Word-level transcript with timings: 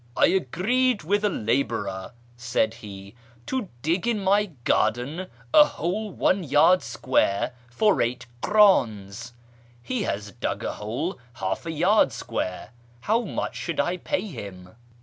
"I 0.17 0.29
agreed 0.29 1.03
with 1.03 1.23
a 1.23 1.29
labourer," 1.29 2.13
said 2.35 2.73
he," 2.73 3.13
to 3.45 3.69
dig 3.83 4.07
in 4.07 4.19
my 4.23 4.47
garden 4.63 5.27
a 5.53 5.63
hole 5.63 6.09
one 6.09 6.43
yard 6.43 6.81
square 6.81 7.53
for 7.69 8.01
eight 8.01 8.25
krdns: 8.41 9.33
he 9.83 10.01
has 10.01 10.31
dug 10.31 10.63
a 10.63 10.73
hole 10.73 11.19
half 11.33 11.67
a 11.67 11.71
yard 11.71 12.11
square. 12.11 12.71
How 13.01 13.21
much 13.21 13.55
should 13.55 13.79
I 13.79 13.97
pay 13.97 14.21
him 14.25 14.69